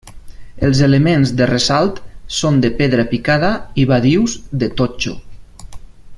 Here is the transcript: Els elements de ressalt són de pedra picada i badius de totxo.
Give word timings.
Els 0.67 0.79
elements 0.85 1.33
de 1.41 1.47
ressalt 1.51 1.99
són 2.37 2.57
de 2.65 2.71
pedra 2.81 3.07
picada 3.13 3.53
i 3.83 3.87
badius 3.93 4.39
de 4.65 4.71
totxo. 4.83 5.15